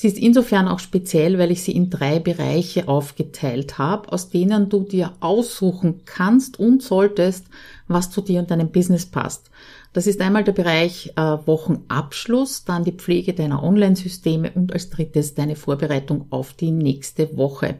[0.00, 4.70] Sie ist insofern auch speziell, weil ich sie in drei Bereiche aufgeteilt habe, aus denen
[4.70, 7.44] du dir aussuchen kannst und solltest,
[7.86, 9.50] was zu dir und deinem Business passt.
[9.92, 15.34] Das ist einmal der Bereich äh, Wochenabschluss, dann die Pflege deiner Online-Systeme und als drittes
[15.34, 17.78] deine Vorbereitung auf die nächste Woche.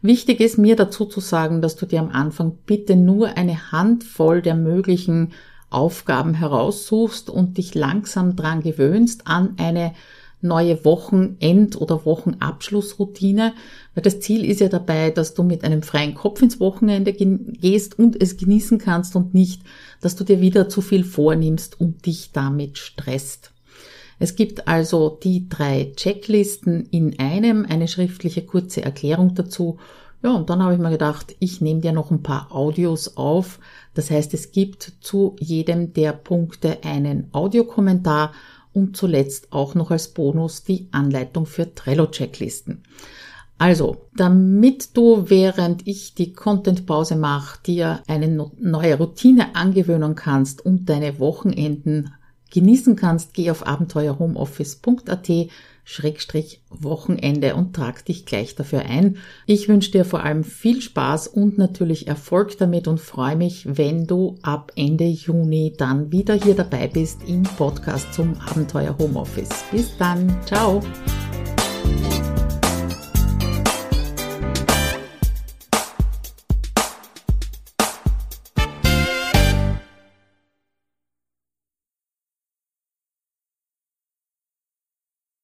[0.00, 4.40] Wichtig ist mir dazu zu sagen, dass du dir am Anfang bitte nur eine Handvoll
[4.40, 5.32] der möglichen
[5.68, 9.92] Aufgaben heraussuchst und dich langsam dran gewöhnst an eine
[10.40, 13.54] neue Wochenend- oder Wochenabschlussroutine,
[13.94, 17.98] weil das Ziel ist ja dabei, dass du mit einem freien Kopf ins Wochenende gehst
[17.98, 19.62] und es genießen kannst und nicht,
[20.00, 23.52] dass du dir wieder zu viel vornimmst und dich damit stresst.
[24.20, 29.78] Es gibt also die drei Checklisten in einem, eine schriftliche kurze Erklärung dazu.
[30.22, 33.60] Ja, und dann habe ich mir gedacht, ich nehme dir noch ein paar Audios auf.
[33.94, 38.32] Das heißt, es gibt zu jedem der Punkte einen Audiokommentar
[38.72, 42.82] und zuletzt auch noch als Bonus die Anleitung für Trello-Checklisten.
[43.58, 50.88] Also, damit du, während ich die Content-Pause mache, dir eine neue Routine angewöhnen kannst und
[50.88, 52.14] deine Wochenenden
[52.50, 55.30] genießen kannst, geh auf abenteuerhomeoffice.at
[55.90, 59.16] Schrägstrich Wochenende und trag dich gleich dafür ein.
[59.46, 64.06] Ich wünsche dir vor allem viel Spaß und natürlich Erfolg damit und freue mich, wenn
[64.06, 69.64] du ab Ende Juni dann wieder hier dabei bist im Podcast zum Abenteuer Homeoffice.
[69.70, 70.82] Bis dann, ciao!